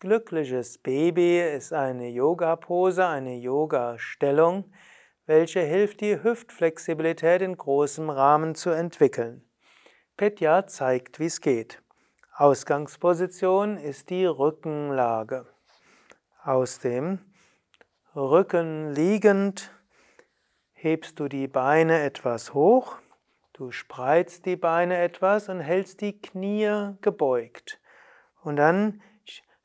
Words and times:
Glückliches 0.00 0.78
Baby 0.78 1.42
ist 1.42 1.74
eine 1.74 2.08
Yoga-Pose, 2.08 3.06
eine 3.06 3.36
Yoga-Stellung, 3.36 4.64
welche 5.26 5.60
hilft, 5.60 6.00
die 6.00 6.22
Hüftflexibilität 6.22 7.42
in 7.42 7.54
großem 7.54 8.08
Rahmen 8.08 8.54
zu 8.54 8.70
entwickeln. 8.70 9.44
Petya 10.16 10.66
zeigt, 10.66 11.20
wie 11.20 11.26
es 11.26 11.42
geht. 11.42 11.82
Ausgangsposition 12.34 13.76
ist 13.76 14.08
die 14.08 14.24
Rückenlage. 14.24 15.44
Aus 16.44 16.78
dem 16.78 17.18
Rücken 18.16 18.94
liegend 18.94 19.70
hebst 20.72 21.20
du 21.20 21.28
die 21.28 21.46
Beine 21.46 22.00
etwas 22.00 22.54
hoch, 22.54 22.96
du 23.52 23.70
spreizst 23.70 24.46
die 24.46 24.56
Beine 24.56 24.96
etwas 24.96 25.50
und 25.50 25.60
hältst 25.60 26.00
die 26.00 26.18
Knie 26.22 26.94
gebeugt. 27.02 27.78
Und 28.42 28.56
dann 28.56 29.02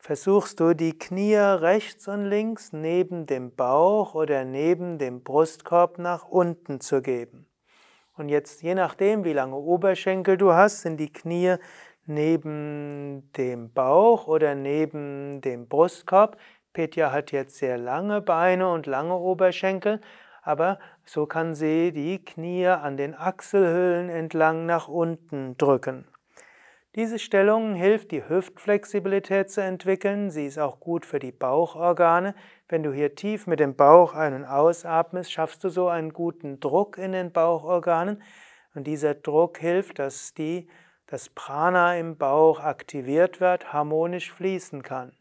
versuchst 0.06 0.60
du 0.60 0.76
die 0.76 0.96
Knie 0.96 1.36
rechts 1.36 2.08
und 2.08 2.26
links 2.26 2.74
neben 2.74 3.26
dem 3.26 3.56
Bauch 3.56 4.14
oder 4.14 4.46
neben 4.46 5.00
dem 5.00 5.24
Brustkorb 5.24 5.98
nach 5.98 6.28
unten 6.28 6.80
zu 6.80 7.02
geben. 7.02 7.48
Und 8.16 8.30
jetzt, 8.30 8.62
je 8.62 8.76
nachdem, 8.76 9.24
wie 9.24 9.34
lange 9.34 9.56
Oberschenkel 9.56 10.38
du 10.38 10.54
hast, 10.54 10.84
sind 10.84 10.98
die 10.98 11.12
Knie 11.12 11.56
neben 12.06 13.32
dem 13.36 13.74
Bauch 13.74 14.28
oder 14.28 14.54
neben 14.54 15.42
dem 15.42 15.68
Brustkorb. 15.68 16.38
Petja 16.72 17.12
hat 17.12 17.32
jetzt 17.32 17.56
sehr 17.56 17.80
lange 17.80 18.22
Beine 18.22 18.72
und 18.72 18.86
lange 18.86 19.16
Oberschenkel, 19.16 20.02
aber 20.44 20.78
so 21.04 21.26
kann 21.26 21.56
sie 21.56 21.92
die 21.92 22.24
Knie 22.24 22.68
an 22.68 22.96
den 22.96 23.16
Achselhöhlen 23.16 24.10
entlang 24.10 24.68
nach 24.68 24.88
unten 24.88 25.58
drücken. 25.58 26.06
Diese 26.96 27.20
Stellung 27.20 27.76
hilft, 27.76 28.12
die 28.12 28.28
Hüftflexibilität 28.30 29.52
zu 29.52 29.62
entwickeln. 29.62 30.32
Sie 30.32 30.46
ist 30.46 30.58
auch 30.58 30.80
gut 30.80 31.06
für 31.06 31.20
die 31.20 31.34
Bauchorgane. 31.34 32.36
Wenn 32.70 32.84
du 32.84 32.94
hier 32.94 33.16
tief 33.16 33.48
mit 33.48 33.60
dem 33.60 33.76
Bauch 33.76 34.14
ein- 34.14 34.34
und 34.34 34.46
ausatmest, 34.46 35.30
schaffst 35.30 35.62
du 35.66 35.68
so 35.68 35.90
einen 35.90 36.14
guten 36.14 36.62
Druck 36.62 36.98
in 36.98 37.12
den 37.12 37.34
Bauchorganen. 37.34 38.24
Und 38.76 38.88
dieser 38.88 39.14
Druck 39.14 39.58
hilft, 39.58 40.00
dass 40.00 40.34
die, 40.34 40.70
das 41.06 41.28
Prana 41.28 41.98
im 41.98 42.16
Bauch 42.18 42.62
aktiviert 42.62 43.42
wird, 43.42 43.74
harmonisch 43.74 44.32
fließen 44.32 44.82
kann. 44.82 45.12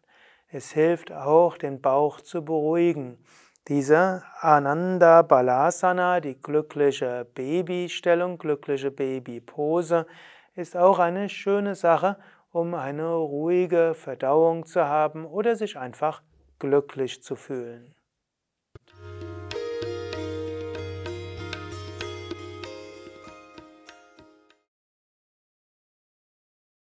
Es 0.46 0.70
hilft 0.70 1.10
auch, 1.10 1.58
den 1.58 1.80
Bauch 1.80 2.20
zu 2.20 2.44
beruhigen. 2.44 3.18
Diese 3.66 4.22
Ananda 4.38 5.22
Balasana, 5.22 6.20
die 6.20 6.40
glückliche 6.40 7.26
Babystellung, 7.34 8.38
glückliche 8.38 8.92
Babypose, 8.92 10.06
ist 10.54 10.76
auch 10.76 10.98
eine 10.98 11.28
schöne 11.28 11.74
Sache, 11.74 12.16
um 12.50 12.74
eine 12.74 13.12
ruhige 13.14 13.94
Verdauung 13.94 14.66
zu 14.66 14.84
haben 14.84 15.24
oder 15.24 15.56
sich 15.56 15.76
einfach 15.76 16.22
glücklich 16.58 17.22
zu 17.22 17.34
fühlen. 17.36 17.94